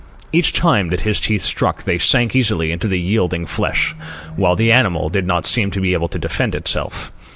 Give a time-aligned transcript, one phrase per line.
[0.33, 3.93] Each time that his teeth struck they sank easily into the yielding flesh,
[4.35, 7.11] while the animal did not seem able to defend itself.